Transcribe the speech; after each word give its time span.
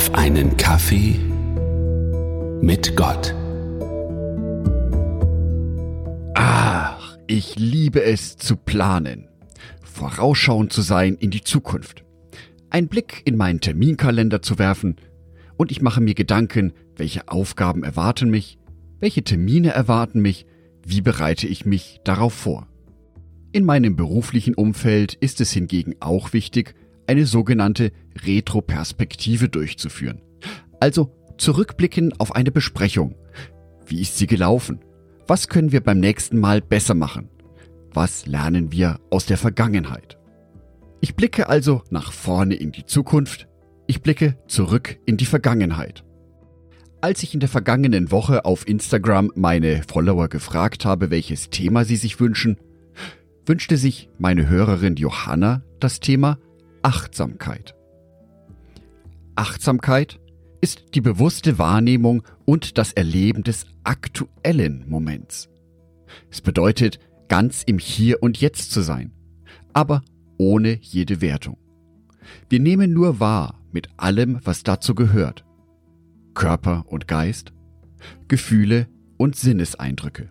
auf 0.00 0.14
einen 0.14 0.56
Kaffee 0.56 1.14
mit 2.62 2.96
Gott. 2.96 3.34
Ach, 6.34 7.18
ich 7.26 7.58
liebe 7.58 8.02
es 8.02 8.38
zu 8.38 8.56
planen, 8.56 9.28
vorausschauend 9.82 10.72
zu 10.72 10.80
sein 10.80 11.16
in 11.16 11.30
die 11.30 11.42
Zukunft, 11.42 12.02
einen 12.70 12.88
Blick 12.88 13.20
in 13.26 13.36
meinen 13.36 13.60
Terminkalender 13.60 14.40
zu 14.40 14.58
werfen 14.58 14.96
und 15.58 15.70
ich 15.70 15.82
mache 15.82 16.00
mir 16.00 16.14
Gedanken, 16.14 16.72
welche 16.96 17.28
Aufgaben 17.28 17.84
erwarten 17.84 18.30
mich, 18.30 18.56
welche 19.00 19.22
Termine 19.22 19.72
erwarten 19.72 20.22
mich, 20.22 20.46
wie 20.82 21.02
bereite 21.02 21.46
ich 21.46 21.66
mich 21.66 22.00
darauf 22.04 22.32
vor. 22.32 22.68
In 23.52 23.66
meinem 23.66 23.96
beruflichen 23.96 24.54
Umfeld 24.54 25.12
ist 25.12 25.42
es 25.42 25.52
hingegen 25.52 25.96
auch 26.00 26.32
wichtig, 26.32 26.74
eine 27.10 27.26
sogenannte 27.26 27.90
Retroperspektive 28.24 29.48
durchzuführen. 29.48 30.22
Also 30.78 31.12
zurückblicken 31.38 32.12
auf 32.20 32.36
eine 32.36 32.52
Besprechung. 32.52 33.16
Wie 33.84 34.00
ist 34.00 34.16
sie 34.16 34.28
gelaufen? 34.28 34.78
Was 35.26 35.48
können 35.48 35.72
wir 35.72 35.80
beim 35.80 35.98
nächsten 35.98 36.38
Mal 36.38 36.60
besser 36.60 36.94
machen? 36.94 37.28
Was 37.92 38.26
lernen 38.26 38.70
wir 38.70 39.00
aus 39.10 39.26
der 39.26 39.38
Vergangenheit? 39.38 40.18
Ich 41.00 41.16
blicke 41.16 41.48
also 41.48 41.82
nach 41.90 42.12
vorne 42.12 42.54
in 42.54 42.70
die 42.70 42.86
Zukunft, 42.86 43.48
ich 43.88 44.02
blicke 44.02 44.36
zurück 44.46 45.00
in 45.04 45.16
die 45.16 45.26
Vergangenheit. 45.26 46.04
Als 47.00 47.24
ich 47.24 47.34
in 47.34 47.40
der 47.40 47.48
vergangenen 47.48 48.12
Woche 48.12 48.44
auf 48.44 48.68
Instagram 48.68 49.32
meine 49.34 49.82
Follower 49.90 50.28
gefragt 50.28 50.84
habe, 50.84 51.10
welches 51.10 51.50
Thema 51.50 51.84
sie 51.84 51.96
sich 51.96 52.20
wünschen, 52.20 52.56
wünschte 53.46 53.76
sich 53.76 54.10
meine 54.18 54.48
Hörerin 54.48 54.94
Johanna 54.94 55.64
das 55.80 55.98
Thema 55.98 56.38
Achtsamkeit. 56.82 57.74
Achtsamkeit 59.34 60.18
ist 60.60 60.94
die 60.94 61.00
bewusste 61.00 61.58
Wahrnehmung 61.58 62.22
und 62.44 62.78
das 62.78 62.92
Erleben 62.92 63.42
des 63.42 63.66
aktuellen 63.84 64.88
Moments. 64.88 65.48
Es 66.30 66.40
bedeutet, 66.40 66.98
ganz 67.28 67.62
im 67.62 67.78
Hier 67.78 68.22
und 68.22 68.40
Jetzt 68.40 68.72
zu 68.72 68.80
sein, 68.80 69.12
aber 69.72 70.02
ohne 70.38 70.78
jede 70.80 71.20
Wertung. 71.20 71.58
Wir 72.48 72.60
nehmen 72.60 72.92
nur 72.92 73.20
wahr 73.20 73.60
mit 73.72 73.88
allem, 73.96 74.40
was 74.44 74.62
dazu 74.62 74.94
gehört. 74.94 75.44
Körper 76.34 76.84
und 76.88 77.08
Geist, 77.08 77.52
Gefühle 78.28 78.88
und 79.16 79.36
Sinneseindrücke. 79.36 80.30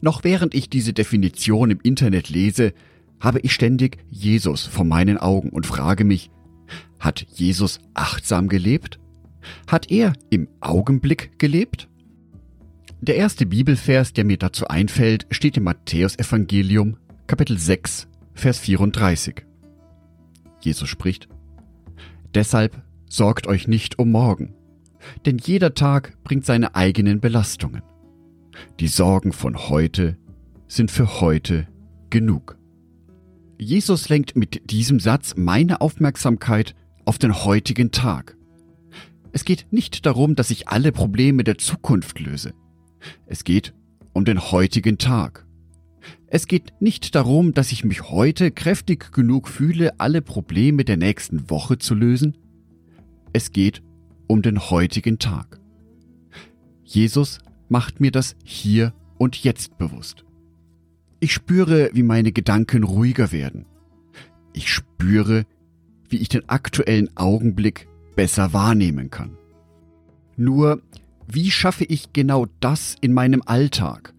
Noch 0.00 0.24
während 0.24 0.54
ich 0.54 0.68
diese 0.68 0.92
Definition 0.92 1.70
im 1.70 1.80
Internet 1.82 2.28
lese, 2.28 2.74
habe 3.20 3.40
ich 3.40 3.52
ständig 3.52 3.98
Jesus 4.08 4.66
vor 4.66 4.84
meinen 4.84 5.18
Augen 5.18 5.50
und 5.50 5.66
frage 5.66 6.04
mich, 6.04 6.30
hat 6.98 7.26
Jesus 7.30 7.80
achtsam 7.94 8.48
gelebt? 8.48 8.98
Hat 9.66 9.90
er 9.90 10.12
im 10.30 10.48
Augenblick 10.60 11.38
gelebt? 11.38 11.88
Der 13.00 13.16
erste 13.16 13.46
Bibelvers, 13.46 14.12
der 14.12 14.24
mir 14.24 14.38
dazu 14.38 14.66
einfällt, 14.68 15.26
steht 15.30 15.56
im 15.56 15.64
Matthäusevangelium, 15.64 16.96
Kapitel 17.26 17.58
6, 17.58 18.08
Vers 18.34 18.58
34. 18.58 19.44
Jesus 20.60 20.88
spricht, 20.88 21.28
Deshalb 22.34 22.82
sorgt 23.08 23.46
euch 23.46 23.68
nicht 23.68 23.98
um 23.98 24.10
morgen, 24.10 24.54
denn 25.24 25.38
jeder 25.38 25.74
Tag 25.74 26.16
bringt 26.24 26.44
seine 26.44 26.74
eigenen 26.74 27.20
Belastungen. 27.20 27.82
Die 28.80 28.88
Sorgen 28.88 29.32
von 29.32 29.56
heute 29.68 30.16
sind 30.66 30.90
für 30.90 31.20
heute 31.20 31.66
genug. 32.10 32.56
Jesus 33.58 34.08
lenkt 34.10 34.36
mit 34.36 34.70
diesem 34.70 35.00
Satz 35.00 35.34
meine 35.36 35.80
Aufmerksamkeit 35.80 36.74
auf 37.04 37.18
den 37.18 37.44
heutigen 37.44 37.90
Tag. 37.90 38.36
Es 39.32 39.44
geht 39.44 39.66
nicht 39.70 40.04
darum, 40.04 40.34
dass 40.34 40.50
ich 40.50 40.68
alle 40.68 40.92
Probleme 40.92 41.42
der 41.42 41.56
Zukunft 41.56 42.20
löse. 42.20 42.52
Es 43.26 43.44
geht 43.44 43.74
um 44.12 44.24
den 44.24 44.40
heutigen 44.50 44.98
Tag. 44.98 45.46
Es 46.26 46.46
geht 46.46 46.72
nicht 46.80 47.14
darum, 47.14 47.54
dass 47.54 47.72
ich 47.72 47.84
mich 47.84 48.10
heute 48.10 48.50
kräftig 48.50 49.12
genug 49.12 49.48
fühle, 49.48 49.98
alle 50.00 50.22
Probleme 50.22 50.84
der 50.84 50.96
nächsten 50.96 51.48
Woche 51.48 51.78
zu 51.78 51.94
lösen. 51.94 52.36
Es 53.32 53.52
geht 53.52 53.82
um 54.26 54.42
den 54.42 54.58
heutigen 54.70 55.18
Tag. 55.18 55.60
Jesus 56.84 57.38
macht 57.68 58.00
mir 58.00 58.10
das 58.10 58.36
hier 58.44 58.92
und 59.18 59.42
jetzt 59.42 59.78
bewusst. 59.78 60.25
Ich 61.18 61.32
spüre, 61.32 61.90
wie 61.94 62.02
meine 62.02 62.32
Gedanken 62.32 62.84
ruhiger 62.84 63.32
werden. 63.32 63.64
Ich 64.52 64.72
spüre, 64.72 65.44
wie 66.08 66.18
ich 66.18 66.28
den 66.28 66.48
aktuellen 66.48 67.10
Augenblick 67.16 67.88
besser 68.14 68.52
wahrnehmen 68.52 69.10
kann. 69.10 69.36
Nur, 70.36 70.82
wie 71.26 71.50
schaffe 71.50 71.84
ich 71.84 72.12
genau 72.12 72.46
das 72.60 72.96
in 73.00 73.12
meinem 73.12 73.42
Alltag? 73.44 74.14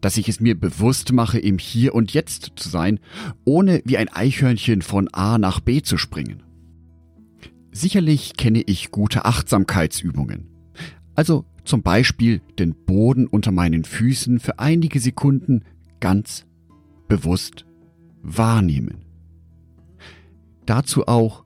Dass 0.00 0.16
ich 0.16 0.28
es 0.28 0.40
mir 0.40 0.58
bewusst 0.58 1.12
mache, 1.12 1.38
im 1.38 1.58
Hier 1.58 1.94
und 1.94 2.12
Jetzt 2.12 2.52
zu 2.56 2.68
sein, 2.68 3.00
ohne 3.44 3.82
wie 3.84 3.96
ein 3.96 4.08
Eichhörnchen 4.08 4.82
von 4.82 5.08
A 5.12 5.38
nach 5.38 5.60
B 5.60 5.82
zu 5.82 5.96
springen. 5.96 6.42
Sicherlich 7.72 8.36
kenne 8.36 8.62
ich 8.64 8.90
gute 8.90 9.24
Achtsamkeitsübungen. 9.24 10.46
Also 11.14 11.44
zum 11.64 11.82
Beispiel 11.82 12.40
den 12.58 12.74
Boden 12.74 13.26
unter 13.26 13.50
meinen 13.50 13.84
Füßen 13.84 14.38
für 14.38 14.58
einige 14.58 15.00
Sekunden 15.00 15.62
ganz 16.00 16.46
bewusst 17.08 17.66
wahrnehmen. 18.22 19.04
Dazu 20.66 21.06
auch 21.06 21.44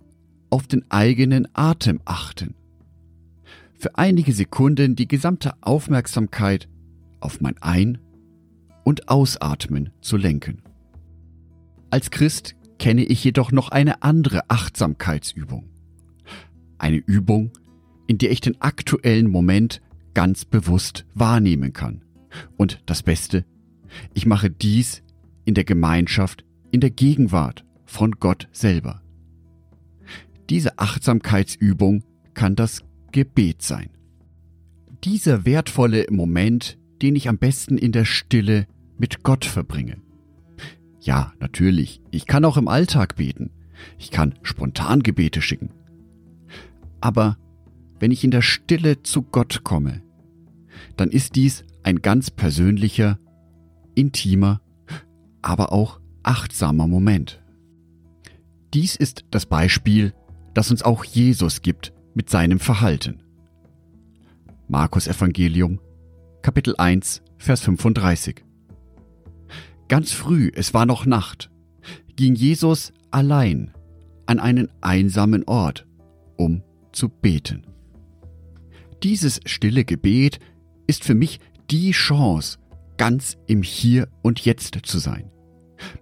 auf 0.48 0.66
den 0.66 0.90
eigenen 0.90 1.46
Atem 1.52 2.00
achten. 2.04 2.54
Für 3.74 3.96
einige 3.96 4.32
Sekunden 4.32 4.96
die 4.96 5.08
gesamte 5.08 5.52
Aufmerksamkeit 5.60 6.68
auf 7.20 7.40
mein 7.40 7.56
Ein- 7.62 7.98
und 8.84 9.08
Ausatmen 9.08 9.90
zu 10.00 10.16
lenken. 10.16 10.62
Als 11.90 12.10
Christ 12.10 12.56
kenne 12.78 13.04
ich 13.04 13.22
jedoch 13.22 13.52
noch 13.52 13.68
eine 13.68 14.02
andere 14.02 14.48
Achtsamkeitsübung. 14.48 15.68
Eine 16.78 16.96
Übung, 16.96 17.52
in 18.06 18.18
der 18.18 18.30
ich 18.30 18.40
den 18.40 18.60
aktuellen 18.60 19.30
Moment 19.30 19.82
ganz 20.14 20.44
bewusst 20.44 21.04
wahrnehmen 21.14 21.72
kann. 21.72 22.02
Und 22.56 22.82
das 22.86 23.02
Beste, 23.02 23.44
ich 24.14 24.26
mache 24.26 24.50
dies 24.50 25.02
in 25.44 25.54
der 25.54 25.64
Gemeinschaft, 25.64 26.44
in 26.70 26.80
der 26.80 26.90
Gegenwart 26.90 27.64
von 27.84 28.12
Gott 28.12 28.48
selber. 28.52 29.02
Diese 30.48 30.78
Achtsamkeitsübung 30.78 32.04
kann 32.34 32.56
das 32.56 32.82
Gebet 33.12 33.62
sein. 33.62 33.90
Dieser 35.04 35.44
wertvolle 35.44 36.06
Moment, 36.10 36.78
den 37.02 37.16
ich 37.16 37.28
am 37.28 37.38
besten 37.38 37.78
in 37.78 37.92
der 37.92 38.04
Stille 38.04 38.66
mit 38.98 39.22
Gott 39.22 39.44
verbringe. 39.44 39.96
Ja, 41.00 41.32
natürlich, 41.40 42.02
ich 42.10 42.26
kann 42.26 42.44
auch 42.44 42.56
im 42.56 42.68
Alltag 42.68 43.16
beten. 43.16 43.50
Ich 43.98 44.10
kann 44.10 44.34
spontan 44.42 45.02
Gebete 45.02 45.40
schicken. 45.40 45.70
Aber 47.00 47.38
wenn 47.98 48.10
ich 48.10 48.24
in 48.24 48.30
der 48.30 48.42
Stille 48.42 49.02
zu 49.02 49.22
Gott 49.22 49.64
komme, 49.64 50.02
dann 50.96 51.10
ist 51.10 51.36
dies 51.36 51.64
ein 51.82 52.02
ganz 52.02 52.30
persönlicher, 52.30 53.18
intimer, 53.94 54.60
aber 55.42 55.72
auch 55.72 56.00
achtsamer 56.22 56.86
Moment. 56.86 57.42
Dies 58.74 58.96
ist 58.96 59.24
das 59.30 59.46
Beispiel, 59.46 60.14
das 60.54 60.70
uns 60.70 60.82
auch 60.82 61.04
Jesus 61.04 61.62
gibt 61.62 61.92
mit 62.14 62.30
seinem 62.30 62.58
Verhalten. 62.60 63.22
Markus 64.68 65.08
Evangelium, 65.08 65.80
Kapitel 66.42 66.74
1, 66.76 67.22
Vers 67.38 67.60
35. 67.60 68.44
Ganz 69.88 70.12
früh, 70.12 70.50
es 70.54 70.72
war 70.72 70.86
noch 70.86 71.06
Nacht, 71.06 71.50
ging 72.14 72.34
Jesus 72.34 72.92
allein 73.10 73.72
an 74.26 74.38
einen 74.38 74.68
einsamen 74.80 75.42
Ort, 75.44 75.86
um 76.36 76.62
zu 76.92 77.08
beten. 77.08 77.66
Dieses 79.02 79.40
stille 79.46 79.84
Gebet 79.84 80.38
ist 80.86 81.02
für 81.02 81.14
mich 81.14 81.40
die 81.70 81.90
Chance, 81.90 82.58
ganz 83.00 83.38
im 83.46 83.62
Hier 83.62 84.08
und 84.20 84.44
Jetzt 84.44 84.76
zu 84.82 84.98
sein. 84.98 85.32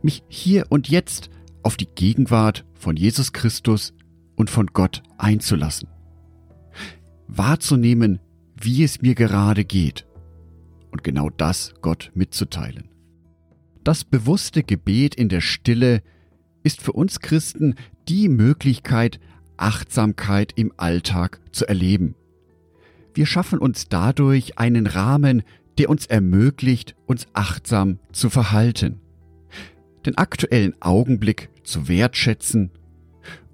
Mich 0.03 0.25
hier 0.27 0.67
und 0.69 0.89
jetzt 0.89 1.31
auf 1.63 1.77
die 1.77 1.87
Gegenwart 1.87 2.65
von 2.75 2.97
Jesus 2.97 3.33
Christus 3.33 3.95
und 4.35 4.51
von 4.51 4.67
Gott 4.67 5.05
einzulassen. 5.17 5.89
Wahrzunehmen, 7.29 8.19
wie 8.61 8.83
es 8.83 9.01
mir 9.01 9.15
gerade 9.15 9.65
geht. 9.65 10.09
Und 10.91 11.05
genau 11.05 11.31
das 11.31 11.73
Gott 11.83 12.11
mitzuteilen. 12.15 12.89
Das 13.85 14.03
bewusste 14.03 14.65
Gebet 14.65 15.15
in 15.15 15.29
der 15.29 15.41
Stille 15.41 16.03
ist 16.65 16.83
für 16.83 16.95
uns 16.95 17.21
Christen 17.21 17.77
die 18.09 18.29
Möglichkeit, 18.29 19.21
Achtsamkeit 19.57 20.53
im 20.57 20.73
Alltag 20.77 21.41
zu 21.53 21.65
erleben. 21.65 22.17
Wir 23.15 23.27
schaffen 23.27 23.61
uns 23.61 23.89
dadurch 23.89 24.59
einen 24.59 24.89
Rahmen, 24.89 25.45
der 25.79 25.91
uns 25.91 26.07
ermöglicht, 26.07 26.97
uns 27.07 27.27
achtsam 27.33 28.01
zu 28.13 28.31
verhalten, 28.31 29.01
den 30.05 30.19
aktuellen 30.19 30.75
Augenblick 30.83 31.51
zu 31.63 31.89
wertschätzen 31.89 32.73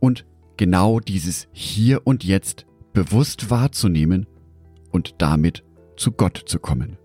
und 0.01 0.25
genau 0.57 1.01
dieses 1.01 1.49
Hier 1.53 2.07
und 2.07 2.25
Jetzt 2.25 2.67
bewusst 2.93 3.51
wahrzunehmen 3.51 4.27
und 4.91 5.17
damit 5.19 5.65
zu 5.97 6.13
Gott 6.13 6.43
zu 6.47 6.59
kommen. 6.59 6.97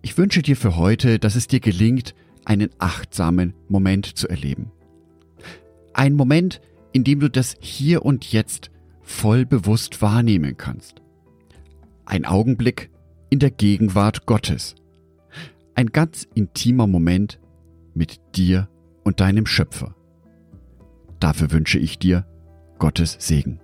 Ich 0.00 0.16
wünsche 0.16 0.42
dir 0.42 0.56
für 0.56 0.76
heute, 0.76 1.18
dass 1.18 1.34
es 1.34 1.48
dir 1.48 1.60
gelingt, 1.60 2.14
einen 2.44 2.70
achtsamen 2.78 3.52
Moment 3.68 4.06
zu 4.06 4.28
erleben. 4.28 4.70
Ein 5.92 6.14
Moment, 6.14 6.60
in 6.92 7.04
dem 7.04 7.20
du 7.20 7.28
das 7.28 7.56
Hier 7.60 8.04
und 8.04 8.32
Jetzt 8.32 8.70
voll 9.02 9.44
bewusst 9.44 10.00
wahrnehmen 10.00 10.56
kannst. 10.56 11.02
Ein 12.08 12.24
Augenblick 12.24 12.90
in 13.28 13.38
der 13.38 13.50
Gegenwart 13.50 14.24
Gottes. 14.24 14.76
Ein 15.74 15.88
ganz 15.88 16.26
intimer 16.34 16.86
Moment 16.86 17.38
mit 17.92 18.18
dir 18.34 18.66
und 19.04 19.20
deinem 19.20 19.44
Schöpfer. 19.44 19.94
Dafür 21.20 21.50
wünsche 21.50 21.78
ich 21.78 21.98
dir 21.98 22.24
Gottes 22.78 23.18
Segen. 23.20 23.60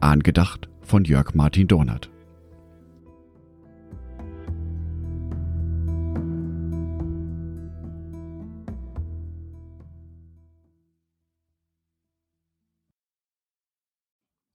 Angedacht 0.00 0.68
von 0.80 1.04
Jörg 1.04 1.34
Martin 1.34 1.68
Donat. 1.68 2.10